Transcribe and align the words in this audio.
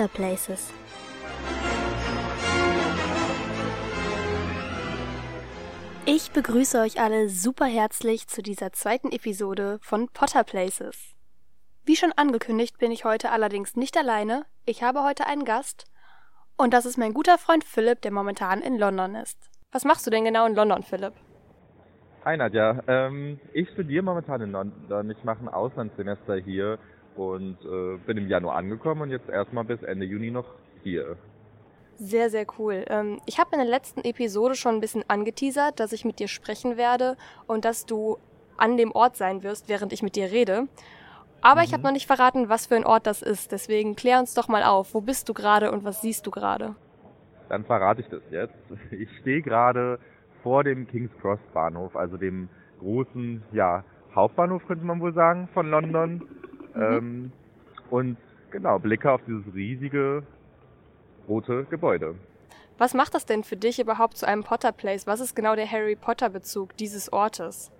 Potter 0.00 0.08
Places. 0.08 0.72
Ich 6.06 6.30
begrüße 6.30 6.80
euch 6.80 6.98
alle 6.98 7.28
super 7.28 7.66
herzlich 7.66 8.26
zu 8.26 8.40
dieser 8.40 8.72
zweiten 8.72 9.12
Episode 9.12 9.78
von 9.82 10.08
Potter 10.08 10.42
Places. 10.42 11.14
Wie 11.84 11.96
schon 11.96 12.12
angekündigt 12.12 12.78
bin 12.78 12.92
ich 12.92 13.04
heute 13.04 13.30
allerdings 13.30 13.76
nicht 13.76 13.94
alleine. 13.98 14.46
Ich 14.64 14.82
habe 14.82 15.04
heute 15.04 15.26
einen 15.26 15.44
Gast 15.44 15.84
und 16.56 16.72
das 16.72 16.86
ist 16.86 16.96
mein 16.96 17.12
guter 17.12 17.36
Freund 17.36 17.62
Philipp, 17.62 18.00
der 18.00 18.12
momentan 18.12 18.62
in 18.62 18.78
London 18.78 19.14
ist. 19.16 19.50
Was 19.70 19.84
machst 19.84 20.06
du 20.06 20.10
denn 20.10 20.24
genau 20.24 20.46
in 20.46 20.54
London, 20.54 20.82
Philipp? 20.82 21.12
Hi 22.24 22.38
Nadja, 22.38 22.82
ähm, 22.86 23.38
ich 23.52 23.68
studiere 23.68 24.02
momentan 24.02 24.40
in 24.40 24.52
London. 24.52 25.10
Ich 25.10 25.24
mache 25.24 25.40
ein 25.40 25.48
Auslandssemester 25.48 26.36
hier 26.36 26.78
und 27.20 27.58
äh, 27.64 27.98
bin 28.06 28.16
im 28.16 28.28
Januar 28.28 28.56
angekommen 28.56 29.02
und 29.02 29.10
jetzt 29.10 29.28
erstmal 29.28 29.64
bis 29.64 29.82
Ende 29.82 30.06
Juni 30.06 30.30
noch 30.30 30.46
hier. 30.82 31.16
Sehr, 31.96 32.30
sehr 32.30 32.46
cool. 32.58 32.84
Ähm, 32.88 33.20
ich 33.26 33.38
habe 33.38 33.50
in 33.52 33.58
der 33.58 33.68
letzten 33.68 34.00
Episode 34.00 34.54
schon 34.54 34.76
ein 34.76 34.80
bisschen 34.80 35.04
angeteasert, 35.08 35.78
dass 35.80 35.92
ich 35.92 36.06
mit 36.06 36.18
dir 36.18 36.28
sprechen 36.28 36.78
werde 36.78 37.18
und 37.46 37.66
dass 37.66 37.84
du 37.84 38.16
an 38.56 38.78
dem 38.78 38.92
Ort 38.92 39.16
sein 39.16 39.42
wirst, 39.42 39.68
während 39.68 39.92
ich 39.92 40.02
mit 40.02 40.16
dir 40.16 40.30
rede. 40.30 40.66
Aber 41.42 41.60
mhm. 41.60 41.66
ich 41.66 41.72
habe 41.74 41.82
noch 41.82 41.92
nicht 41.92 42.06
verraten, 42.06 42.48
was 42.48 42.66
für 42.66 42.76
ein 42.76 42.86
Ort 42.86 43.06
das 43.06 43.20
ist. 43.20 43.52
Deswegen 43.52 43.96
klär 43.96 44.18
uns 44.18 44.32
doch 44.32 44.48
mal 44.48 44.62
auf. 44.62 44.94
Wo 44.94 45.02
bist 45.02 45.28
du 45.28 45.34
gerade 45.34 45.70
und 45.72 45.84
was 45.84 46.00
siehst 46.00 46.26
du 46.26 46.30
gerade? 46.30 46.74
Dann 47.50 47.64
verrate 47.64 48.00
ich 48.00 48.08
das 48.08 48.22
jetzt. 48.30 48.54
Ich 48.92 49.10
stehe 49.18 49.42
gerade 49.42 49.98
vor 50.42 50.64
dem 50.64 50.86
King's 50.86 51.12
Cross 51.20 51.40
Bahnhof, 51.52 51.96
also 51.96 52.16
dem 52.16 52.48
großen, 52.78 53.42
ja, 53.52 53.84
Hauptbahnhof 54.14 54.66
könnte 54.66 54.86
man 54.86 55.00
wohl 55.00 55.12
sagen 55.12 55.48
von 55.52 55.70
London. 55.70 56.22
Mhm. 56.74 56.82
Ähm, 56.82 57.32
und 57.90 58.16
genau, 58.50 58.78
blicke 58.78 59.10
auf 59.10 59.20
dieses 59.26 59.44
riesige 59.54 60.22
rote 61.28 61.64
Gebäude. 61.64 62.14
Was 62.78 62.94
macht 62.94 63.14
das 63.14 63.26
denn 63.26 63.44
für 63.44 63.56
dich 63.56 63.78
überhaupt 63.78 64.16
zu 64.16 64.26
einem 64.26 64.42
Potter 64.42 64.72
Place? 64.72 65.06
Was 65.06 65.20
ist 65.20 65.36
genau 65.36 65.54
der 65.54 65.70
Harry 65.70 65.96
Potter 65.96 66.30
Bezug 66.30 66.76
dieses 66.78 67.12
Ortes? 67.12 67.70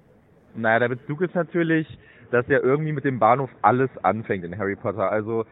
Naja, 0.55 0.81
der 0.81 0.89
Bezug 0.89 1.23
ist 1.23 1.35
natürlich, 1.35 1.87
dass 2.31 2.47
ja 2.49 2.59
irgendwie 2.61 2.93
mit 2.93 3.05
dem 3.05 3.19
Bahnhof 3.19 3.51
alles 3.63 3.91
anfängt 4.03 4.45
in 4.45 4.59
Harry 4.59 4.77
Potter. 4.77 5.11
Also 5.11 5.47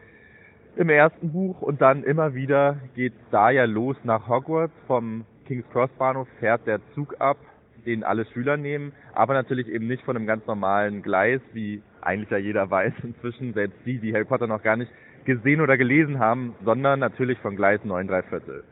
im 0.75 0.89
ersten 0.89 1.31
Buch 1.31 1.61
und 1.61 1.81
dann 1.81 2.03
immer 2.03 2.35
wieder 2.35 2.77
geht 2.95 3.13
da 3.31 3.49
ja 3.49 3.65
los 3.65 3.97
nach 4.03 4.27
Hogwarts. 4.27 4.73
Vom 4.87 5.25
King's 5.45 5.65
Cross 5.71 5.89
Bahnhof 5.97 6.27
fährt 6.39 6.67
der 6.67 6.79
Zug 6.93 7.15
ab, 7.19 7.37
den 7.85 8.03
alle 8.03 8.25
Schüler 8.25 8.55
nehmen, 8.55 8.93
aber 9.13 9.33
natürlich 9.33 9.67
eben 9.67 9.87
nicht 9.87 10.03
von 10.03 10.15
einem 10.15 10.27
ganz 10.27 10.45
normalen 10.45 11.01
Gleis, 11.01 11.41
wie 11.53 11.81
eigentlich 12.01 12.29
ja 12.29 12.37
jeder 12.37 12.69
weiß 12.69 12.93
inzwischen, 13.03 13.53
selbst 13.53 13.77
die, 13.85 13.99
die 13.99 14.13
Harry 14.13 14.25
Potter 14.25 14.47
noch 14.47 14.63
gar 14.63 14.75
nicht 14.75 14.91
gesehen 15.25 15.61
oder 15.61 15.77
gelesen 15.77 16.19
haben, 16.19 16.55
sondern 16.63 16.99
natürlich 16.99 17.37
von 17.39 17.55
Gleis 17.55 17.79
9 17.83 18.07
3 18.07 18.23
Viertel. 18.23 18.63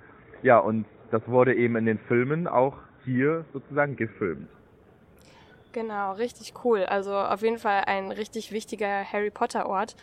Ja, 0.44 0.60
und 0.60 0.86
das 1.12 1.28
wurde 1.28 1.56
eben 1.56 1.76
in 1.76 1.86
den 1.86 2.00
Filmen 2.08 2.48
auch 2.48 2.78
hier 3.06 3.46
sozusagen 3.54 3.96
gefilmt. 3.96 4.50
Genau, 5.74 6.14
richtig 6.14 6.54
cool. 6.64 6.84
Also 6.84 7.14
auf 7.14 7.42
jeden 7.42 7.60
Fall 7.60 7.84
ein 7.86 8.12
richtig 8.12 8.52
wichtiger 8.52 9.04
Harry 9.04 9.30
Potter 9.30 9.68
Ort. 9.68 9.96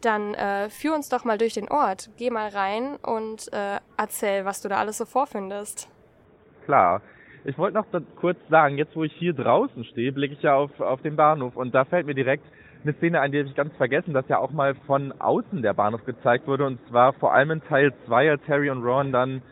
Dann 0.00 0.34
äh, 0.34 0.68
führ 0.68 0.94
uns 0.94 1.08
doch 1.08 1.24
mal 1.24 1.38
durch 1.38 1.54
den 1.54 1.68
Ort. 1.68 2.10
Geh 2.16 2.30
mal 2.30 2.48
rein 2.48 2.96
und 2.96 3.52
äh, 3.52 3.78
erzähl, 3.96 4.44
was 4.44 4.60
du 4.60 4.68
da 4.68 4.78
alles 4.78 4.98
so 4.98 5.04
vorfindest. 5.04 5.88
Klar. 6.64 7.02
Ich 7.44 7.58
wollte 7.58 7.76
noch 7.76 7.86
kurz 8.16 8.38
sagen, 8.50 8.78
jetzt 8.78 8.94
wo 8.94 9.02
ich 9.02 9.12
hier 9.14 9.32
draußen 9.32 9.84
stehe, 9.84 10.12
blicke 10.12 10.34
ich 10.34 10.42
ja 10.42 10.54
auf, 10.54 10.80
auf 10.80 11.02
den 11.02 11.16
Bahnhof 11.16 11.56
und 11.56 11.74
da 11.74 11.84
fällt 11.84 12.06
mir 12.06 12.14
direkt 12.14 12.44
eine 12.84 12.94
Szene 12.94 13.20
ein, 13.20 13.32
die 13.32 13.38
habe 13.38 13.48
ich 13.48 13.54
ganz 13.54 13.74
vergessen, 13.76 14.14
dass 14.14 14.28
ja 14.28 14.38
auch 14.38 14.50
mal 14.50 14.74
von 14.86 15.12
außen 15.20 15.62
der 15.62 15.74
Bahnhof 15.74 16.04
gezeigt 16.04 16.46
wurde 16.46 16.66
und 16.66 16.78
zwar 16.88 17.12
vor 17.14 17.32
allem 17.32 17.50
in 17.50 17.62
Teil 17.62 17.92
2, 18.06 18.30
als 18.30 18.42
Harry 18.48 18.70
und 18.70 18.82
Ron 18.84 19.12
dann 19.12 19.42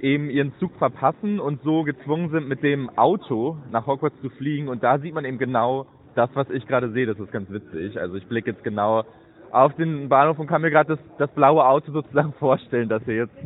eben 0.00 0.30
ihren 0.30 0.52
Zug 0.58 0.74
verpassen 0.76 1.40
und 1.40 1.62
so 1.62 1.82
gezwungen 1.84 2.30
sind, 2.30 2.48
mit 2.48 2.62
dem 2.62 2.90
Auto 2.96 3.58
nach 3.70 3.86
Hogwarts 3.86 4.20
zu 4.22 4.30
fliegen 4.30 4.68
und 4.68 4.82
da 4.82 4.98
sieht 4.98 5.14
man 5.14 5.24
eben 5.24 5.38
genau 5.38 5.86
das, 6.14 6.30
was 6.34 6.50
ich 6.50 6.66
gerade 6.66 6.90
sehe, 6.90 7.06
das 7.06 7.18
ist 7.18 7.32
ganz 7.32 7.50
witzig. 7.50 7.98
Also 8.00 8.16
ich 8.16 8.26
blicke 8.26 8.50
jetzt 8.50 8.64
genau 8.64 9.04
auf 9.50 9.74
den 9.74 10.08
Bahnhof 10.08 10.38
und 10.38 10.46
kann 10.46 10.62
mir 10.62 10.70
gerade 10.70 10.96
das, 10.96 11.04
das 11.18 11.30
blaue 11.30 11.64
Auto 11.64 11.92
sozusagen 11.92 12.32
vorstellen, 12.38 12.88
dass 12.88 13.02
er 13.06 13.14
jetzt 13.14 13.36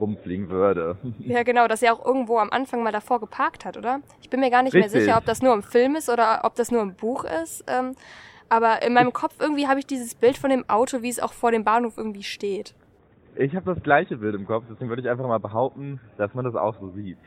rumfliegen 0.00 0.48
würde. 0.48 0.96
Ja, 1.20 1.42
genau, 1.42 1.68
dass 1.68 1.82
er 1.82 1.94
auch 1.94 2.04
irgendwo 2.04 2.38
am 2.38 2.50
Anfang 2.50 2.82
mal 2.82 2.92
davor 2.92 3.20
geparkt 3.20 3.64
hat, 3.64 3.76
oder? 3.76 4.00
Ich 4.20 4.30
bin 4.30 4.40
mir 4.40 4.50
gar 4.50 4.62
nicht 4.62 4.74
Richtig. 4.74 4.92
mehr 4.92 5.00
sicher, 5.00 5.18
ob 5.18 5.24
das 5.24 5.42
nur 5.42 5.54
im 5.54 5.62
Film 5.62 5.96
ist 5.96 6.08
oder 6.08 6.40
ob 6.44 6.54
das 6.56 6.70
nur 6.70 6.82
im 6.82 6.94
Buch 6.94 7.24
ist. 7.24 7.64
Ähm, 7.68 7.94
aber 8.48 8.82
in 8.82 8.92
meinem 8.92 9.12
Kopf 9.12 9.34
irgendwie 9.40 9.66
habe 9.68 9.80
ich 9.80 9.86
dieses 9.86 10.14
Bild 10.14 10.38
von 10.38 10.50
dem 10.50 10.68
Auto, 10.68 11.02
wie 11.02 11.08
es 11.08 11.20
auch 11.20 11.32
vor 11.32 11.50
dem 11.50 11.64
Bahnhof 11.64 11.96
irgendwie 11.96 12.22
steht. 12.22 12.74
Ich 13.36 13.56
habe 13.56 13.74
das 13.74 13.82
gleiche 13.82 14.16
Bild 14.16 14.34
im 14.34 14.46
Kopf, 14.46 14.64
deswegen 14.70 14.88
würde 14.88 15.02
ich 15.02 15.08
einfach 15.08 15.26
mal 15.26 15.38
behaupten, 15.38 16.00
dass 16.16 16.34
man 16.34 16.44
das 16.44 16.54
auch 16.54 16.78
so 16.80 16.90
sieht. 16.90 17.18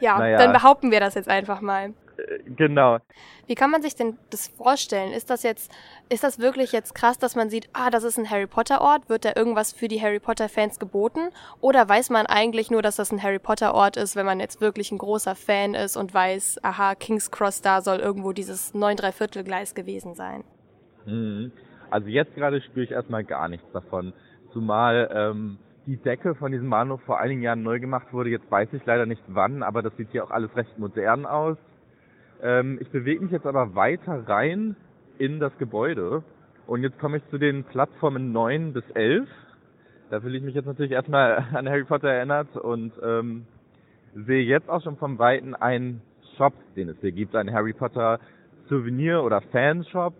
Ja, 0.00 0.18
naja. 0.18 0.38
dann 0.38 0.52
behaupten 0.52 0.90
wir 0.90 1.00
das 1.00 1.14
jetzt 1.14 1.28
einfach 1.28 1.60
mal. 1.60 1.94
Äh, 2.18 2.40
genau. 2.56 2.98
Wie 3.46 3.54
kann 3.54 3.70
man 3.70 3.82
sich 3.82 3.94
denn 3.94 4.18
das 4.30 4.48
vorstellen? 4.48 5.12
Ist 5.12 5.30
das 5.30 5.42
jetzt, 5.42 5.72
ist 6.08 6.24
das 6.24 6.38
wirklich 6.38 6.72
jetzt 6.72 6.94
krass, 6.94 7.18
dass 7.18 7.36
man 7.36 7.50
sieht, 7.50 7.68
ah, 7.72 7.90
das 7.90 8.04
ist 8.04 8.18
ein 8.18 8.30
Harry 8.30 8.46
Potter 8.46 8.80
Ort? 8.80 9.08
Wird 9.08 9.24
da 9.24 9.32
irgendwas 9.36 9.72
für 9.72 9.88
die 9.88 10.02
Harry 10.02 10.20
Potter 10.20 10.48
Fans 10.48 10.78
geboten? 10.78 11.28
Oder 11.60 11.88
weiß 11.88 12.10
man 12.10 12.26
eigentlich 12.26 12.70
nur, 12.70 12.82
dass 12.82 12.96
das 12.96 13.12
ein 13.12 13.22
Harry 13.22 13.38
Potter 13.38 13.74
Ort 13.74 13.96
ist, 13.96 14.16
wenn 14.16 14.26
man 14.26 14.40
jetzt 14.40 14.60
wirklich 14.60 14.92
ein 14.92 14.98
großer 14.98 15.34
Fan 15.34 15.74
ist 15.74 15.96
und 15.96 16.12
weiß, 16.12 16.60
aha, 16.62 16.94
King's 16.94 17.30
Cross, 17.30 17.62
da 17.62 17.80
soll 17.80 17.98
irgendwo 17.98 18.32
dieses 18.32 18.74
9 18.74 18.96
3 18.96 19.12
Viertel 19.12 19.44
Gleis 19.44 19.74
gewesen 19.74 20.14
sein? 20.14 20.44
Mhm. 21.06 21.52
Also 21.90 22.08
jetzt 22.08 22.34
gerade 22.34 22.60
spüre 22.60 22.84
ich 22.84 22.90
erstmal 22.90 23.24
gar 23.24 23.48
nichts 23.48 23.70
davon. 23.72 24.12
Zumal 24.52 25.10
ähm, 25.12 25.58
die 25.86 25.96
Decke 25.96 26.34
von 26.34 26.52
diesem 26.52 26.68
Bahnhof 26.68 27.00
vor 27.02 27.18
einigen 27.18 27.40
Jahren 27.40 27.62
neu 27.62 27.80
gemacht 27.80 28.12
wurde. 28.12 28.28
Jetzt 28.28 28.50
weiß 28.50 28.68
ich 28.72 28.84
leider 28.84 29.06
nicht 29.06 29.22
wann, 29.26 29.62
aber 29.62 29.80
das 29.82 29.96
sieht 29.96 30.10
hier 30.10 30.24
auch 30.24 30.30
alles 30.30 30.54
recht 30.54 30.78
modern 30.78 31.24
aus. 31.24 31.56
Ähm, 32.42 32.78
ich 32.80 32.88
bewege 32.90 33.22
mich 33.22 33.32
jetzt 33.32 33.46
aber 33.46 33.74
weiter 33.74 34.28
rein 34.28 34.76
in 35.18 35.40
das 35.40 35.56
Gebäude. 35.58 36.22
Und 36.66 36.82
jetzt 36.82 36.98
komme 36.98 37.16
ich 37.16 37.28
zu 37.30 37.38
den 37.38 37.64
Plattformen 37.64 38.32
9 38.32 38.72
bis 38.72 38.84
11. 38.94 39.28
Da 40.10 40.20
fühle 40.20 40.38
ich 40.38 40.42
mich 40.42 40.54
jetzt 40.54 40.66
natürlich 40.66 40.92
erstmal 40.92 41.44
an 41.52 41.68
Harry 41.68 41.84
Potter 41.84 42.08
erinnert 42.08 42.56
und 42.56 42.92
ähm, 43.02 43.46
sehe 44.14 44.42
jetzt 44.42 44.68
auch 44.68 44.82
schon 44.82 44.96
vom 44.96 45.18
Weiten 45.18 45.54
einen 45.54 46.02
Shop, 46.36 46.54
den 46.76 46.88
es 46.88 46.96
hier 47.00 47.12
gibt, 47.12 47.34
einen 47.34 47.52
Harry 47.52 47.72
Potter 47.72 48.20
Souvenir- 48.68 49.24
oder 49.24 49.40
Fanshop. 49.40 50.14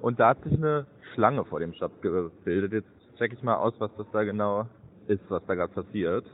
Und 0.00 0.20
da 0.20 0.30
hat 0.30 0.42
sich 0.44 0.56
eine 0.56 0.86
Schlange 1.14 1.44
vor 1.44 1.58
dem 1.58 1.72
Shop 1.74 2.00
gebildet. 2.00 2.72
Jetzt 2.72 3.18
check 3.18 3.32
ich 3.32 3.42
mal 3.42 3.56
aus, 3.56 3.74
was 3.78 3.90
das 3.96 4.06
da 4.12 4.22
genau 4.22 4.66
ist, 5.08 5.22
was 5.28 5.44
da 5.46 5.54
gerade 5.54 5.72
passiert. 5.72 6.24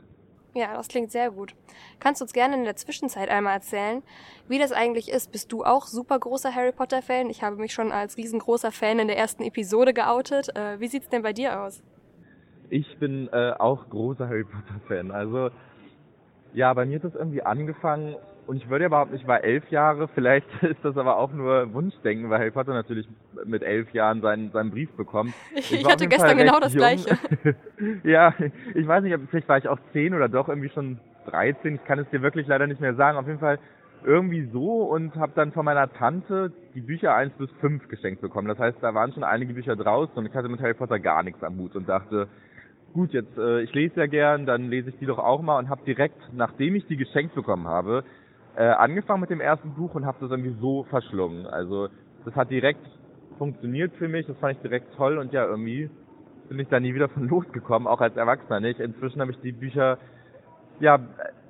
Ja, 0.55 0.73
das 0.73 0.87
klingt 0.87 1.11
sehr 1.11 1.31
gut. 1.31 1.53
Kannst 1.99 2.21
du 2.21 2.23
uns 2.23 2.31
gerne 2.31 2.55
in 2.55 2.63
der 2.63 2.77
Zwischenzeit 2.77 3.27
einmal 3.27 3.55
erzählen, 3.55 4.01
wie 4.47 4.57
das 4.57 4.71
eigentlich 4.71 5.11
ist? 5.11 5.33
Bist 5.33 5.51
du 5.51 5.65
auch 5.65 5.85
super 5.85 6.17
großer 6.17 6.55
Harry 6.55 6.71
Potter 6.71 7.01
Fan? 7.01 7.29
Ich 7.29 7.43
habe 7.43 7.57
mich 7.57 7.73
schon 7.73 7.91
als 7.91 8.15
riesengroßer 8.15 8.71
Fan 8.71 8.99
in 8.99 9.09
der 9.09 9.17
ersten 9.17 9.43
Episode 9.43 9.93
geoutet. 9.93 10.55
Äh, 10.55 10.79
wie 10.79 10.87
sieht's 10.87 11.09
denn 11.09 11.23
bei 11.23 11.33
dir 11.33 11.59
aus? 11.59 11.83
Ich 12.69 12.97
bin 12.99 13.27
äh, 13.33 13.51
auch 13.59 13.89
großer 13.89 14.29
Harry 14.29 14.45
Potter 14.45 14.79
Fan. 14.87 15.11
Also 15.11 15.49
ja, 16.55 16.73
bei 16.73 16.85
mir 16.85 16.95
hat 16.95 17.03
das 17.03 17.15
irgendwie 17.15 17.41
angefangen 17.41 18.15
und 18.47 18.57
ich 18.57 18.69
würde 18.69 18.83
ja 18.83 18.89
behaupten, 18.89 19.15
ich 19.15 19.27
war 19.27 19.43
elf 19.43 19.69
Jahre. 19.69 20.07
Vielleicht 20.15 20.47
ist 20.63 20.83
das 20.83 20.97
aber 20.97 21.17
auch 21.17 21.31
nur 21.31 21.73
Wunschdenken, 21.73 22.29
weil 22.29 22.39
Harry 22.39 22.51
Potter 22.51 22.73
natürlich 22.73 23.07
mit 23.45 23.63
elf 23.63 23.91
Jahren 23.93 24.21
seinen, 24.21 24.51
seinen 24.51 24.71
Brief 24.71 24.91
bekommt. 24.91 25.33
Ich, 25.55 25.71
ich 25.73 25.85
hatte 25.85 26.07
gestern 26.07 26.37
genau 26.37 26.59
das 26.59 26.73
jung. 26.73 26.79
Gleiche. 26.79 27.17
ja, 28.03 28.33
ich 28.73 28.87
weiß 28.87 29.03
nicht, 29.03 29.15
vielleicht 29.29 29.49
war 29.49 29.57
ich 29.57 29.67
auch 29.67 29.79
zehn 29.93 30.13
oder 30.13 30.29
doch 30.29 30.47
irgendwie 30.47 30.69
schon 30.69 30.99
13. 31.27 31.75
Ich 31.75 31.83
kann 31.85 31.99
es 31.99 32.09
dir 32.09 32.21
wirklich 32.21 32.47
leider 32.47 32.67
nicht 32.67 32.81
mehr 32.81 32.95
sagen. 32.95 33.17
Auf 33.17 33.27
jeden 33.27 33.39
Fall 33.39 33.59
irgendwie 34.03 34.47
so 34.53 34.83
und 34.83 35.15
habe 35.15 35.31
dann 35.35 35.51
von 35.51 35.65
meiner 35.65 35.91
Tante 35.91 36.51
die 36.75 36.81
Bücher 36.81 37.15
1 37.15 37.33
bis 37.33 37.49
5 37.61 37.87
geschenkt 37.87 38.21
bekommen. 38.21 38.47
Das 38.47 38.59
heißt, 38.59 38.77
da 38.81 38.93
waren 38.93 39.11
schon 39.13 39.23
einige 39.23 39.53
Bücher 39.53 39.75
draußen 39.75 40.15
und 40.15 40.27
ich 40.27 40.33
hatte 40.35 40.47
mit 40.47 40.61
Harry 40.61 40.75
Potter 40.75 40.99
gar 40.99 41.23
nichts 41.23 41.43
am 41.43 41.57
Hut 41.57 41.75
und 41.75 41.89
dachte, 41.89 42.27
gut, 42.95 43.11
jetzt 43.11 43.37
äh, 43.37 43.61
ich 43.61 43.73
lese 43.73 43.99
ja 43.99 44.07
gern, 44.07 44.45
dann 44.45 44.69
lese 44.69 44.89
ich 44.89 44.97
die 44.99 45.05
doch 45.05 45.19
auch 45.19 45.41
mal 45.41 45.59
und 45.59 45.69
habe 45.69 45.81
direkt, 45.85 46.17
nachdem 46.33 46.75
ich 46.75 46.87
die 46.87 46.95
geschenkt 46.95 47.35
bekommen 47.35 47.67
habe, 47.67 48.05
äh, 48.55 48.63
angefangen 48.63 49.19
mit 49.19 49.29
dem 49.29 49.41
ersten 49.41 49.71
Buch 49.71 49.93
und 49.95 50.05
habe 50.05 50.17
das 50.21 50.31
irgendwie 50.31 50.55
so 50.61 50.83
verschlungen. 50.85 51.45
Also 51.45 51.89
das 52.23 52.35
hat 52.35 52.49
direkt 52.49 52.87
funktioniert 53.37 53.93
für 53.97 54.07
mich, 54.07 54.25
das 54.25 54.37
fand 54.37 54.55
ich 54.55 54.61
direkt 54.61 54.95
toll 54.95 55.17
und 55.17 55.33
ja, 55.33 55.45
irgendwie 55.45 55.89
bin 56.47 56.57
ich 56.57 56.69
da 56.69 56.79
nie 56.79 56.95
wieder 56.95 57.09
von 57.09 57.27
losgekommen, 57.27 57.85
auch 57.85 57.99
als 57.99 58.15
Erwachsener 58.15 58.61
nicht. 58.61 58.79
Inzwischen 58.79 59.19
habe 59.19 59.31
ich 59.31 59.39
die 59.39 59.51
Bücher, 59.51 59.97
ja, 60.79 60.99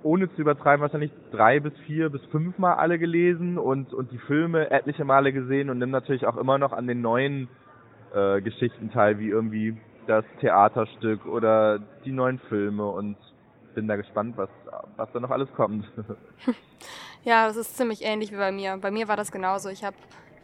ohne 0.01 0.31
zu 0.33 0.41
übertreiben, 0.41 0.81
wahrscheinlich 0.81 1.11
drei 1.31 1.59
bis 1.59 1.73
vier 1.85 2.09
bis 2.09 2.25
fünf 2.31 2.57
Mal 2.57 2.73
alle 2.73 2.97
gelesen 2.97 3.59
und, 3.59 3.93
und 3.93 4.11
die 4.11 4.17
Filme 4.17 4.71
etliche 4.71 5.05
Male 5.05 5.31
gesehen 5.31 5.69
und 5.69 5.77
nimm 5.77 5.91
natürlich 5.91 6.25
auch 6.25 6.37
immer 6.37 6.57
noch 6.57 6.73
an 6.73 6.87
den 6.87 7.01
neuen 7.01 7.49
äh, 8.15 8.41
Geschichten 8.41 8.89
teil, 8.89 9.19
wie 9.19 9.29
irgendwie 9.29 9.77
das 10.07 10.25
Theaterstück 10.39 11.25
oder 11.25 11.79
die 12.03 12.11
neuen 12.11 12.39
Filme 12.49 12.85
und 12.87 13.17
bin 13.73 13.87
da 13.87 13.95
gespannt, 13.95 14.37
was, 14.37 14.49
was 14.95 15.11
da 15.11 15.19
noch 15.19 15.31
alles 15.31 15.51
kommt. 15.53 15.85
ja, 17.23 17.47
das 17.47 17.57
ist 17.57 17.77
ziemlich 17.77 18.03
ähnlich 18.03 18.31
wie 18.31 18.37
bei 18.37 18.51
mir. 18.51 18.77
Bei 18.77 18.91
mir 18.91 19.07
war 19.07 19.17
das 19.17 19.31
genauso. 19.31 19.69
Ich 19.69 19.83
habe 19.83 19.95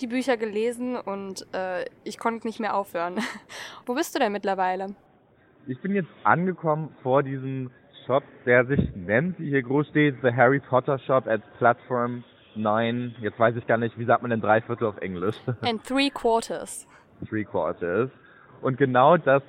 die 0.01 0.07
Bücher 0.07 0.37
gelesen 0.37 0.97
und 0.97 1.47
äh, 1.53 1.85
ich 2.03 2.17
konnte 2.17 2.47
nicht 2.47 2.59
mehr 2.59 2.75
aufhören. 2.75 3.19
Wo 3.85 3.95
bist 3.95 4.13
du 4.15 4.19
denn 4.19 4.31
mittlerweile? 4.31 4.95
Ich 5.67 5.79
bin 5.79 5.93
jetzt 5.93 6.09
angekommen 6.23 6.95
vor 7.03 7.23
diesem 7.23 7.71
Shop, 8.05 8.23
der 8.45 8.65
sich 8.65 8.95
nennt, 8.95 9.39
wie 9.39 9.49
hier 9.49 9.61
groß 9.61 9.87
steht, 9.89 10.15
The 10.23 10.33
Harry 10.33 10.59
Potter 10.59 10.97
Shop 10.99 11.27
at 11.27 11.41
Platform 11.59 12.23
9. 12.55 13.15
Jetzt 13.21 13.39
weiß 13.39 13.55
ich 13.55 13.67
gar 13.67 13.77
nicht, 13.77 13.97
wie 13.97 14.05
sagt 14.05 14.23
man 14.23 14.31
denn 14.31 14.41
drei 14.41 14.61
Viertel 14.61 14.87
auf 14.87 14.97
Englisch? 14.97 15.35
And 15.61 15.83
three 15.83 16.09
quarters. 16.09 16.87
Three 17.29 17.43
quarters. 17.43 18.09
Und 18.61 18.77
genau 18.77 19.17
das 19.17 19.43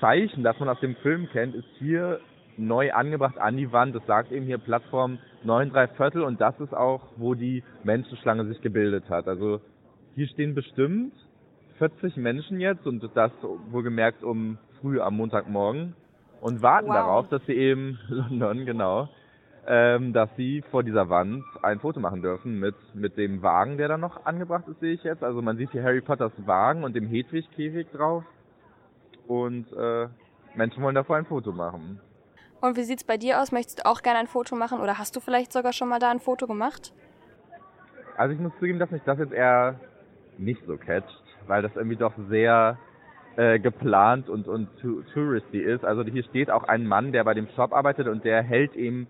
Zeichen, 0.00 0.42
das 0.42 0.58
man 0.58 0.68
aus 0.68 0.80
dem 0.80 0.96
Film 0.96 1.28
kennt, 1.30 1.54
ist 1.54 1.68
hier 1.78 2.20
neu 2.56 2.92
angebracht 2.92 3.38
an 3.38 3.56
die 3.56 3.72
Wand. 3.72 3.94
Das 3.94 4.06
sagt 4.06 4.32
eben 4.32 4.46
hier 4.46 4.58
Plattform 4.58 5.18
9 5.44 5.70
3 5.70 5.88
Viertel 5.88 6.22
und 6.22 6.40
das 6.40 6.58
ist 6.60 6.74
auch, 6.74 7.02
wo 7.16 7.34
die 7.34 7.62
Menschenschlange 7.82 8.46
sich 8.46 8.60
gebildet 8.60 9.08
hat. 9.10 9.28
Also 9.28 9.60
hier 10.14 10.28
stehen 10.28 10.54
bestimmt 10.54 11.12
40 11.78 12.16
Menschen 12.16 12.60
jetzt 12.60 12.86
und 12.86 13.02
das 13.14 13.32
wohlgemerkt 13.70 14.22
um 14.22 14.58
früh 14.80 15.00
am 15.00 15.16
Montagmorgen 15.16 15.94
und 16.40 16.62
warten 16.62 16.88
wow. 16.88 16.94
darauf, 16.94 17.28
dass 17.28 17.44
sie 17.46 17.54
eben 17.54 17.98
London, 18.08 18.64
genau, 18.64 19.08
ähm, 19.66 20.12
dass 20.12 20.28
sie 20.36 20.62
vor 20.70 20.82
dieser 20.82 21.08
Wand 21.08 21.42
ein 21.62 21.80
Foto 21.80 22.00
machen 22.00 22.22
dürfen 22.22 22.60
mit, 22.60 22.74
mit 22.94 23.16
dem 23.16 23.42
Wagen, 23.42 23.76
der 23.76 23.88
da 23.88 23.98
noch 23.98 24.24
angebracht 24.24 24.68
ist, 24.68 24.80
sehe 24.80 24.92
ich 24.92 25.02
jetzt. 25.02 25.24
Also 25.24 25.42
man 25.42 25.56
sieht 25.56 25.72
hier 25.72 25.82
Harry 25.82 26.00
Potters 26.00 26.32
Wagen 26.44 26.84
und 26.84 26.94
dem 26.94 27.08
Hedwig-Käfig 27.08 27.88
drauf. 27.92 28.24
Und 29.26 29.72
äh, 29.72 30.08
Menschen 30.54 30.82
wollen 30.82 30.94
davor 30.94 31.16
ein 31.16 31.26
Foto 31.26 31.52
machen. 31.52 32.00
Und 32.60 32.76
wie 32.76 32.84
sieht's 32.84 33.04
bei 33.04 33.16
dir 33.16 33.40
aus? 33.40 33.52
Möchtest 33.52 33.80
du 33.80 33.86
auch 33.86 34.02
gerne 34.02 34.20
ein 34.20 34.26
Foto 34.26 34.56
machen 34.56 34.80
oder 34.80 34.98
hast 34.98 35.14
du 35.16 35.20
vielleicht 35.20 35.52
sogar 35.52 35.72
schon 35.72 35.88
mal 35.88 35.98
da 35.98 36.10
ein 36.10 36.20
Foto 36.20 36.46
gemacht? 36.46 36.92
Also 38.16 38.34
ich 38.34 38.40
muss 38.40 38.52
zugeben, 38.58 38.78
dass 38.78 38.90
mich 38.90 39.02
das 39.02 39.18
jetzt 39.18 39.32
eher 39.32 39.78
nicht 40.38 40.62
so 40.66 40.76
catcht, 40.76 41.22
weil 41.46 41.62
das 41.62 41.74
irgendwie 41.74 41.96
doch 41.96 42.12
sehr 42.28 42.78
äh, 43.36 43.58
geplant 43.58 44.28
und, 44.28 44.48
und 44.48 44.68
touristy 45.12 45.58
ist. 45.58 45.84
Also 45.84 46.04
hier 46.04 46.22
steht 46.24 46.50
auch 46.50 46.64
ein 46.64 46.86
Mann, 46.86 47.12
der 47.12 47.24
bei 47.24 47.34
dem 47.34 47.48
Shop 47.56 47.72
arbeitet 47.72 48.06
und 48.06 48.24
der 48.24 48.42
hält 48.42 48.76
ihm 48.76 49.08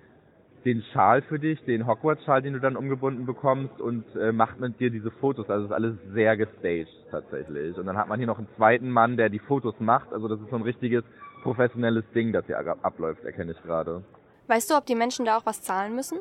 den 0.64 0.82
Schal 0.93 1.22
für 1.22 1.38
dich, 1.38 1.62
den 1.64 1.87
Hogwarts-Schal, 1.87 2.43
den 2.43 2.55
du 2.55 2.61
dann 2.61 2.76
umgebunden 2.76 3.26
bekommst 3.26 3.81
und 3.81 4.05
äh, 4.16 4.32
macht 4.32 4.61
mit 4.61 4.81
dir 4.81 4.90
diese 4.90 5.11
Fotos. 5.11 5.49
Also 5.50 5.64
es 5.64 5.70
ist 5.70 5.75
alles 5.75 5.94
sehr 6.12 6.37
gestaged 6.37 6.88
tatsächlich. 7.11 7.76
Und 7.76 7.87
dann 7.87 7.96
hat 7.96 8.08
man 8.08 8.19
hier 8.19 8.26
noch 8.26 8.38
einen 8.38 8.49
zweiten 8.56 8.90
Mann, 8.90 9.16
der 9.16 9.28
die 9.28 9.38
Fotos 9.38 9.75
macht. 9.78 10.12
Also 10.12 10.28
das 10.28 10.40
ist 10.40 10.50
so 10.50 10.56
ein 10.56 10.62
richtiges 10.62 11.05
professionelles 11.43 12.05
Ding, 12.14 12.32
das 12.32 12.46
hier 12.46 12.58
abläuft, 12.82 13.25
erkenne 13.25 13.52
ich 13.52 13.62
gerade. 13.62 14.02
Weißt 14.46 14.70
du, 14.70 14.75
ob 14.75 14.87
die 14.87 14.94
Menschen 14.94 15.26
da 15.26 15.37
auch 15.37 15.46
was 15.46 15.62
zahlen 15.62 15.94
müssen? 15.94 16.19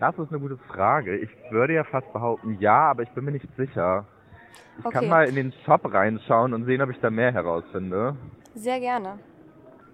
Das 0.00 0.18
ist 0.18 0.30
eine 0.30 0.40
gute 0.40 0.56
Frage. 0.56 1.16
Ich 1.18 1.30
würde 1.50 1.74
ja 1.74 1.84
fast 1.84 2.12
behaupten, 2.12 2.56
ja, 2.58 2.90
aber 2.90 3.02
ich 3.02 3.10
bin 3.10 3.24
mir 3.24 3.32
nicht 3.32 3.46
sicher. 3.56 4.06
Ich 4.78 4.84
okay. 4.84 4.98
kann 4.98 5.08
mal 5.08 5.28
in 5.28 5.34
den 5.34 5.52
Shop 5.64 5.92
reinschauen 5.92 6.54
und 6.54 6.64
sehen, 6.64 6.82
ob 6.82 6.90
ich 6.90 6.98
da 7.00 7.10
mehr 7.10 7.32
herausfinde. 7.32 8.16
Sehr 8.54 8.80
gerne. 8.80 9.18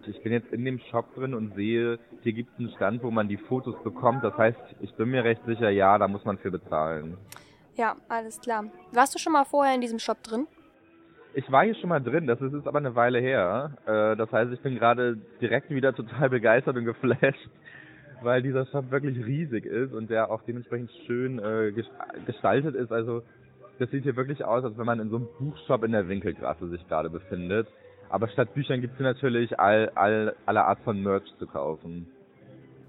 Ich 0.09 0.23
bin 0.23 0.33
jetzt 0.33 0.53
in 0.53 0.65
dem 0.65 0.79
Shop 0.91 1.15
drin 1.15 1.35
und 1.35 1.55
sehe, 1.55 1.99
hier 2.23 2.33
gibt 2.33 2.51
es 2.55 2.59
einen 2.59 2.71
Stand, 2.71 3.03
wo 3.03 3.11
man 3.11 3.29
die 3.29 3.37
Fotos 3.37 3.75
bekommt. 3.83 4.25
Das 4.25 4.37
heißt, 4.37 4.59
ich 4.81 4.95
bin 4.95 5.11
mir 5.11 5.23
recht 5.23 5.45
sicher, 5.47 5.69
ja, 5.71 5.99
da 5.99 6.09
muss 6.09 6.25
man 6.25 6.39
für 6.39 6.51
bezahlen. 6.51 7.19
Ja, 7.77 7.97
alles 8.09 8.41
klar. 8.41 8.65
Warst 8.93 9.15
du 9.15 9.19
schon 9.19 9.33
mal 9.33 9.45
vorher 9.45 9.75
in 9.75 9.81
diesem 9.81 9.99
Shop 9.99 10.23
drin? 10.23 10.47
Ich 11.35 11.51
war 11.53 11.65
hier 11.65 11.75
schon 11.77 11.91
mal 11.91 12.01
drin, 12.01 12.27
das 12.27 12.41
ist 12.41 12.53
jetzt 12.53 12.67
aber 12.67 12.79
eine 12.79 12.95
Weile 12.95 13.21
her. 13.21 13.77
Äh, 13.87 14.17
das 14.17 14.33
heißt, 14.33 14.51
ich 14.53 14.61
bin 14.61 14.77
gerade 14.77 15.19
direkt 15.41 15.71
wieder 15.71 15.95
total 15.95 16.31
begeistert 16.31 16.77
und 16.77 16.87
geflasht, 16.87 17.49
weil 18.23 18.43
dieser 18.43 18.67
Shop 18.67 18.91
wirklich 18.91 19.25
riesig 19.25 19.67
ist 19.67 19.93
und 19.93 20.11
der 20.11 20.31
auch 20.31 20.43
dementsprechend 20.43 20.91
schön 21.07 21.39
äh, 21.39 21.73
gestaltet 22.27 22.75
ist. 22.75 22.91
Also 22.91 23.23
das 23.79 23.91
sieht 23.91 24.03
hier 24.03 24.17
wirklich 24.17 24.45
aus, 24.45 24.65
als 24.65 24.77
wenn 24.77 24.87
man 24.87 24.99
in 24.99 25.11
so 25.11 25.17
einem 25.17 25.29
Buchshop 25.39 25.85
in 25.85 25.93
der 25.93 26.09
Winkelgrasse 26.09 26.69
sich 26.69 26.87
gerade 26.89 27.11
befindet. 27.11 27.69
Aber 28.11 28.29
statt 28.29 28.55
Büchern 28.55 28.81
gibt 28.81 28.95
es 28.95 29.01
natürlich 29.01 29.59
all, 29.59 29.91
all, 29.95 30.35
alle 30.47 30.65
Art 30.65 30.81
von 30.81 31.03
Merch 31.03 31.25
zu 31.39 31.47
kaufen. 31.47 32.07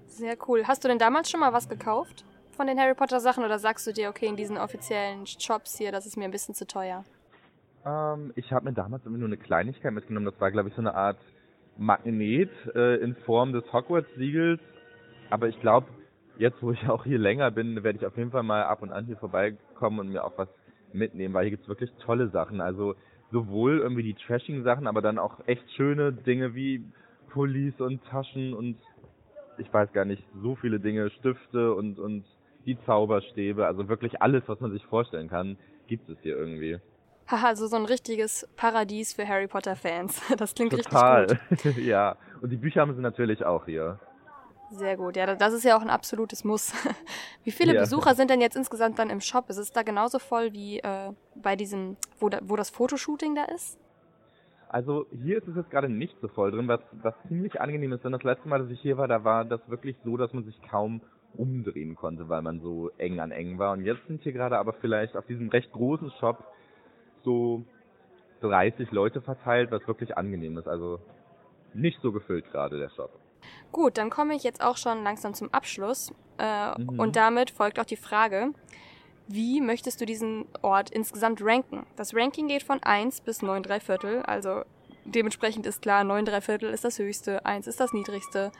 Sehr 0.06 0.36
cool. 0.48 0.64
Hast 0.66 0.84
du 0.84 0.88
denn 0.88 0.98
damals 0.98 1.30
schon 1.30 1.40
mal 1.40 1.52
was 1.52 1.68
gekauft 1.68 2.24
von 2.50 2.66
den 2.66 2.78
Harry 2.78 2.94
Potter 2.94 3.20
Sachen 3.20 3.44
oder 3.44 3.58
sagst 3.58 3.86
du 3.86 3.92
dir, 3.92 4.08
okay, 4.08 4.26
in 4.26 4.36
diesen 4.36 4.58
offiziellen 4.58 5.26
Shops 5.26 5.78
hier, 5.78 5.92
das 5.92 6.06
ist 6.06 6.16
mir 6.16 6.24
ein 6.24 6.30
bisschen 6.30 6.54
zu 6.54 6.66
teuer? 6.66 7.04
Ähm, 7.86 8.32
ich 8.36 8.52
habe 8.52 8.66
mir 8.66 8.72
damals 8.72 9.06
immer 9.06 9.18
nur 9.18 9.28
eine 9.28 9.36
Kleinigkeit 9.36 9.92
mitgenommen. 9.92 10.26
Das 10.26 10.40
war, 10.40 10.50
glaube 10.50 10.68
ich, 10.68 10.74
so 10.74 10.80
eine 10.80 10.94
Art 10.94 11.18
Magnet 11.76 12.50
äh, 12.74 12.96
in 12.96 13.14
Form 13.24 13.52
des 13.52 13.64
Hogwarts-Siegels. 13.72 14.60
Aber 15.30 15.48
ich 15.48 15.60
glaube, 15.60 15.86
jetzt, 16.38 16.62
wo 16.62 16.72
ich 16.72 16.88
auch 16.88 17.04
hier 17.04 17.18
länger 17.18 17.50
bin, 17.50 17.82
werde 17.82 17.98
ich 17.98 18.06
auf 18.06 18.16
jeden 18.16 18.30
Fall 18.30 18.42
mal 18.42 18.64
ab 18.64 18.82
und 18.82 18.92
an 18.92 19.06
hier 19.06 19.16
vorbeikommen 19.16 20.00
und 20.00 20.08
mir 20.08 20.24
auch 20.24 20.36
was 20.36 20.48
mitnehmen, 20.92 21.32
weil 21.34 21.44
hier 21.44 21.52
gibt's 21.52 21.68
wirklich 21.68 21.92
tolle 22.04 22.28
Sachen. 22.28 22.60
Also 22.60 22.94
sowohl 23.32 23.78
irgendwie 23.78 24.02
die 24.02 24.14
Trashing-Sachen, 24.14 24.86
aber 24.86 25.02
dann 25.02 25.18
auch 25.18 25.38
echt 25.46 25.70
schöne 25.76 26.12
Dinge 26.12 26.54
wie 26.54 26.84
Pullis 27.30 27.80
und 27.80 28.04
Taschen 28.06 28.54
und 28.54 28.76
ich 29.58 29.72
weiß 29.72 29.92
gar 29.92 30.04
nicht, 30.04 30.22
so 30.42 30.56
viele 30.56 30.80
Dinge, 30.80 31.10
Stifte 31.10 31.74
und, 31.74 31.98
und 31.98 32.24
die 32.66 32.78
Zauberstäbe, 32.86 33.66
also 33.66 33.88
wirklich 33.88 34.20
alles, 34.22 34.42
was 34.46 34.60
man 34.60 34.72
sich 34.72 34.84
vorstellen 34.86 35.28
kann, 35.28 35.56
gibt 35.86 36.08
es 36.08 36.16
hier 36.22 36.36
irgendwie. 36.36 36.78
Haha, 37.28 37.48
also 37.48 37.66
so 37.66 37.76
ein 37.76 37.84
richtiges 37.84 38.48
Paradies 38.56 39.12
für 39.12 39.26
Harry 39.26 39.46
Potter-Fans. 39.46 40.20
Das 40.36 40.54
klingt 40.54 40.72
Total. 40.72 41.26
richtig 41.26 41.62
gut. 41.62 41.76
ja, 41.84 42.16
und 42.40 42.50
die 42.50 42.56
Bücher 42.56 42.80
haben 42.80 42.94
sie 42.94 43.00
natürlich 43.00 43.44
auch 43.44 43.66
hier. 43.66 44.00
Sehr 44.70 44.96
gut, 44.96 45.16
ja, 45.16 45.34
das 45.34 45.52
ist 45.52 45.64
ja 45.64 45.76
auch 45.76 45.82
ein 45.82 45.90
absolutes 45.90 46.44
Muss. 46.44 46.72
Wie 47.44 47.50
viele 47.50 47.74
ja. 47.74 47.80
Besucher 47.80 48.14
sind 48.14 48.30
denn 48.30 48.40
jetzt 48.40 48.56
insgesamt 48.56 48.98
dann 49.00 49.10
im 49.10 49.20
Shop? 49.20 49.50
Ist 49.50 49.58
es 49.58 49.72
da 49.72 49.82
genauso 49.82 50.18
voll 50.20 50.52
wie 50.52 50.78
äh, 50.78 51.12
bei 51.34 51.56
diesem, 51.56 51.96
wo, 52.18 52.28
da, 52.28 52.38
wo 52.42 52.54
das 52.54 52.70
Fotoshooting 52.70 53.34
da 53.34 53.44
ist? 53.44 53.78
Also 54.68 55.06
hier 55.10 55.38
ist 55.38 55.48
es 55.48 55.56
jetzt 55.56 55.70
gerade 55.70 55.88
nicht 55.88 56.14
so 56.20 56.28
voll 56.28 56.52
drin, 56.52 56.68
was, 56.68 56.80
was 57.02 57.14
ziemlich 57.26 57.60
angenehm 57.60 57.92
ist. 57.92 58.04
Denn 58.04 58.12
das 58.12 58.22
letzte 58.22 58.48
Mal, 58.48 58.60
dass 58.60 58.70
ich 58.70 58.80
hier 58.80 58.96
war, 58.96 59.08
da 59.08 59.24
war 59.24 59.44
das 59.44 59.60
wirklich 59.68 59.96
so, 60.04 60.16
dass 60.16 60.32
man 60.32 60.44
sich 60.44 60.60
kaum 60.70 61.00
umdrehen 61.34 61.96
konnte, 61.96 62.28
weil 62.28 62.42
man 62.42 62.60
so 62.60 62.90
eng 62.96 63.18
an 63.18 63.32
eng 63.32 63.58
war. 63.58 63.72
Und 63.72 63.84
jetzt 63.84 64.06
sind 64.06 64.22
hier 64.22 64.32
gerade 64.32 64.58
aber 64.58 64.72
vielleicht 64.74 65.16
auf 65.16 65.26
diesem 65.26 65.48
recht 65.48 65.72
großen 65.72 66.12
Shop 66.20 66.44
so 67.24 67.64
30 68.42 68.92
Leute 68.92 69.20
verteilt, 69.20 69.72
was 69.72 69.86
wirklich 69.88 70.16
angenehm 70.16 70.56
ist. 70.58 70.68
Also 70.68 71.00
nicht 71.74 72.00
so 72.00 72.12
gefüllt 72.12 72.50
gerade 72.52 72.78
der 72.78 72.90
Shop. 72.90 73.19
Gut, 73.72 73.98
dann 73.98 74.10
komme 74.10 74.34
ich 74.34 74.42
jetzt 74.42 74.62
auch 74.62 74.76
schon 74.76 75.02
langsam 75.02 75.34
zum 75.34 75.52
Abschluss. 75.52 76.12
Äh, 76.38 76.80
mhm. 76.80 76.98
Und 76.98 77.16
damit 77.16 77.50
folgt 77.50 77.78
auch 77.78 77.84
die 77.84 77.96
Frage, 77.96 78.52
wie 79.28 79.60
möchtest 79.60 80.00
du 80.00 80.06
diesen 80.06 80.46
Ort 80.62 80.90
insgesamt 80.90 81.40
ranken? 81.42 81.86
Das 81.96 82.14
Ranking 82.14 82.48
geht 82.48 82.62
von 82.62 82.82
1 82.82 83.20
bis 83.20 83.42
9 83.42 83.62
3 83.62 83.80
Viertel, 83.80 84.22
also 84.22 84.62
dementsprechend 85.04 85.66
ist 85.66 85.82
klar, 85.82 86.02
9 86.02 86.24
3 86.24 86.40
Viertel 86.40 86.70
ist 86.70 86.84
das 86.84 86.98
höchste, 86.98 87.46
1 87.46 87.66
ist 87.68 87.78
das 87.78 87.92
niedrigste. 87.92 88.50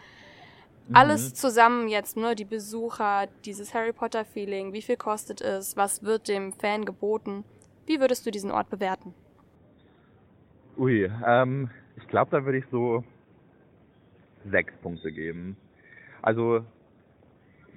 Mhm. 0.88 0.97
Alles 0.97 1.35
zusammen 1.35 1.88
jetzt, 1.88 2.16
ne, 2.16 2.35
die 2.35 2.45
Besucher, 2.45 3.26
dieses 3.45 3.75
Harry 3.75 3.93
Potter 3.93 4.25
Feeling, 4.25 4.73
wie 4.73 4.83
viel 4.83 4.97
kostet 4.97 5.40
es, 5.40 5.76
was 5.76 6.04
wird 6.04 6.28
dem 6.28 6.52
Fan 6.52 6.85
geboten? 6.85 7.45
Wie 7.87 7.99
würdest 7.99 8.25
du 8.25 8.31
diesen 8.31 8.52
Ort 8.52 8.71
bewerten? 8.71 9.14
Ui, 10.76 11.11
ähm, 11.26 11.71
ich 11.97 12.07
glaube, 12.07 12.31
da 12.31 12.45
würde 12.45 12.59
ich 12.59 12.64
so 12.71 13.02
sechs 14.50 14.75
Punkte 14.82 15.12
geben. 15.12 15.56
Also 16.23 16.64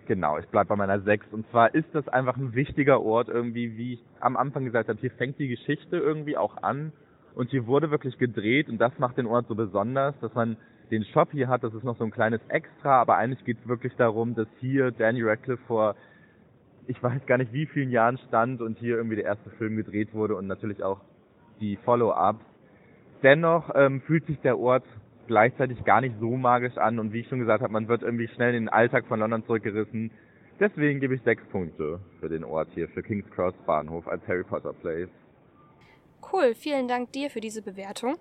genau, 0.08 0.38
ich 0.38 0.48
bleibe 0.48 0.70
bei 0.70 0.76
meiner 0.76 1.02
sechs. 1.02 1.26
Und 1.32 1.50
zwar 1.50 1.74
ist 1.74 1.88
das 1.94 2.08
einfach 2.08 2.38
ein 2.38 2.54
wichtiger 2.54 3.02
Ort 3.02 3.30
irgendwie, 3.30 3.78
wie 3.78 3.94
ich 3.94 4.04
am 4.20 4.38
Anfang 4.38 4.66
gesagt 4.66 4.90
habe, 4.90 5.00
hier 5.00 5.12
fängt 5.12 5.40
die 5.40 5.48
Geschichte 5.48 5.98
irgendwie 5.98 6.38
auch 6.38 6.62
an 6.62 6.92
und 7.36 7.50
hier 7.50 7.68
wurde 7.68 7.92
wirklich 7.92 8.18
gedreht 8.18 8.70
und 8.70 8.78
das 8.78 8.98
macht 9.00 9.18
den 9.18 9.26
Ort 9.26 9.48
so 9.48 9.56
besonders, 9.56 10.18
dass 10.20 10.34
man 10.34 10.58
den 10.92 11.06
Shop 11.06 11.32
hier 11.32 11.48
hat, 11.48 11.64
das 11.64 11.74
ist 11.74 11.84
noch 11.84 11.98
so 11.98 12.04
ein 12.04 12.12
kleines 12.12 12.42
Extra, 12.50 13.02
aber 13.02 13.18
eigentlich 13.18 13.44
geht 13.46 13.58
es 13.60 13.68
wirklich 13.68 13.96
darum, 13.96 14.36
dass 14.36 14.48
hier 14.60 14.92
Danny 14.92 15.24
Radcliffe 15.24 15.64
vor 15.66 15.96
ich 16.88 17.02
weiß 17.02 17.26
gar 17.26 17.38
nicht 17.38 17.54
wie 17.54 17.66
vielen 17.66 17.92
Jahren 17.92 18.18
stand 18.28 18.62
und 18.62 18.78
hier 18.78 18.98
irgendwie 18.98 19.16
der 19.16 19.26
erste 19.26 19.50
Film 19.52 19.76
gedreht 19.76 20.14
wurde 20.14 20.36
und 20.36 20.48
natürlich 20.48 20.84
auch 20.84 21.02
die 21.60 21.78
Follow-ups. 21.78 22.44
Dennoch 23.22 23.70
ähm, 23.74 24.02
fühlt 24.02 24.26
sich 24.26 24.40
der 24.42 24.60
Ort 24.60 24.84
gleichzeitig 25.28 25.84
gar 25.84 26.02
nicht 26.02 26.16
so 26.20 26.32
magisch 26.32 26.78
an 26.78 27.00
und 27.00 27.14
wie 27.14 27.22
ich 27.22 27.28
schon 27.28 27.40
gesagt 27.40 27.64
habe, 27.64 27.74
man 27.74 27.88
wird 27.88 28.04
irgendwie 28.04 28.28
schnell 28.28 28.56
in 28.56 28.64
den 28.64 28.70
Alltag 28.70 29.06
von 29.08 29.20
London 29.20 29.46
zurückgerissen. 29.46 30.12
Deswegen 30.60 31.00
gebe 31.00 31.16
ich 31.16 31.22
sechs 31.24 31.44
Punkte 31.48 32.00
für 32.20 32.30
den 32.30 32.44
Ort 32.44 32.70
hier, 32.74 32.88
für 32.90 33.02
King's 33.02 33.30
Cross 33.32 33.56
Bahnhof 33.66 34.08
als 34.08 34.26
Harry 34.28 34.44
Potter 34.44 34.74
Place. 34.74 35.10
Cool, 36.32 36.54
vielen 36.56 36.88
Dank 36.88 37.12
dir 37.12 37.30
für 37.30 37.42
diese 37.42 37.62
Bewertung. 37.62 38.16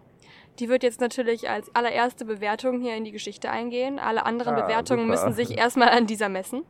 Die 0.59 0.68
wird 0.68 0.82
jetzt 0.82 1.00
natürlich 1.00 1.49
als 1.49 1.75
allererste 1.75 2.25
Bewertung 2.25 2.80
hier 2.80 2.97
in 2.97 3.04
die 3.04 3.12
Geschichte 3.12 3.50
eingehen. 3.50 3.99
Alle 3.99 4.26
anderen 4.26 4.54
ah, 4.54 4.62
Bewertungen 4.62 5.06
super. 5.06 5.26
müssen 5.28 5.32
sich 5.32 5.56
erstmal 5.56 5.88
an 5.90 6.06
dieser 6.06 6.28
messen. 6.28 6.64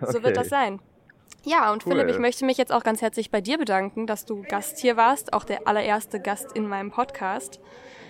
So 0.00 0.18
okay. 0.18 0.24
wird 0.24 0.36
das 0.36 0.48
sein. 0.48 0.80
Ja, 1.44 1.72
und 1.72 1.84
cool. 1.86 1.92
Philipp, 1.92 2.08
ich 2.08 2.18
möchte 2.18 2.44
mich 2.44 2.56
jetzt 2.56 2.72
auch 2.72 2.84
ganz 2.84 3.02
herzlich 3.02 3.30
bei 3.30 3.40
dir 3.40 3.58
bedanken, 3.58 4.06
dass 4.06 4.24
du 4.24 4.42
Gast 4.42 4.78
hier 4.78 4.96
warst, 4.96 5.32
auch 5.32 5.44
der 5.44 5.66
allererste 5.66 6.20
Gast 6.20 6.56
in 6.56 6.68
meinem 6.68 6.90
Podcast. 6.90 7.60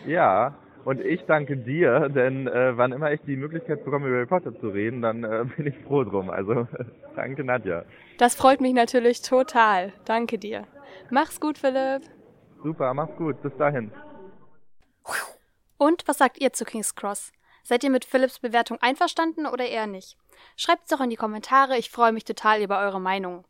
Ja, 0.06 0.54
und 0.84 1.00
ich 1.00 1.22
danke 1.26 1.56
dir, 1.56 2.08
denn 2.08 2.46
äh, 2.46 2.76
wann 2.76 2.92
immer 2.92 3.12
ich 3.12 3.20
die 3.22 3.36
Möglichkeit 3.36 3.84
bekomme, 3.84 4.08
über 4.08 4.16
Harry 4.16 4.26
Potter 4.26 4.58
zu 4.58 4.68
reden, 4.68 5.02
dann 5.02 5.24
äh, 5.24 5.44
bin 5.56 5.66
ich 5.66 5.78
froh 5.86 6.04
drum. 6.04 6.30
Also 6.30 6.66
danke, 7.16 7.44
Nadja. 7.44 7.84
Das 8.18 8.34
freut 8.34 8.60
mich 8.60 8.74
natürlich 8.74 9.22
total. 9.22 9.92
Danke 10.04 10.38
dir. 10.38 10.66
Mach's 11.10 11.40
gut, 11.40 11.58
Philipp. 11.58 12.02
Super, 12.62 12.94
mach's 12.94 13.16
gut. 13.16 13.40
Bis 13.42 13.56
dahin. 13.56 13.90
Und 15.78 16.06
was 16.06 16.18
sagt 16.18 16.40
ihr 16.40 16.52
zu 16.52 16.64
King's 16.64 16.94
Cross? 16.94 17.32
Seid 17.64 17.84
ihr 17.84 17.90
mit 17.90 18.04
Philips 18.04 18.40
Bewertung 18.40 18.78
einverstanden 18.80 19.46
oder 19.46 19.66
eher 19.66 19.86
nicht? 19.86 20.16
Schreibt 20.56 20.82
es 20.84 20.88
doch 20.88 21.00
in 21.00 21.10
die 21.10 21.16
Kommentare, 21.16 21.78
ich 21.78 21.90
freue 21.90 22.12
mich 22.12 22.24
total 22.24 22.62
über 22.62 22.80
eure 22.80 23.00
Meinung. 23.00 23.44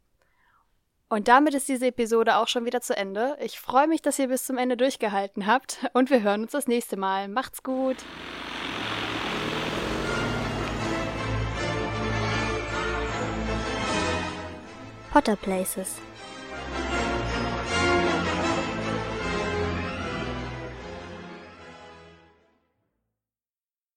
Und 1.12 1.28
damit 1.28 1.52
ist 1.52 1.69
diese 1.69 1.88
Episode 1.88 2.38
auch 2.38 2.49
schon 2.49 2.64
wieder 2.64 2.81
zu 2.81 2.97
Ende. 2.97 3.37
Ich 3.38 3.61
freue 3.61 3.87
mich, 3.87 4.00
dass 4.00 4.19
ihr 4.19 4.28
bis 4.28 4.47
zum 4.47 4.57
Ende 4.57 4.78
durchgehalten 4.78 5.47
habt 5.47 5.76
und 5.92 6.09
wir 6.09 6.23
hören 6.23 6.40
uns 6.45 6.52
das 6.52 6.69
nächste 6.69 6.97
Mal. 6.97 7.28
Macht's 7.28 7.62
gut! 7.62 7.99
Potter 15.12 15.37
Places 15.37 15.97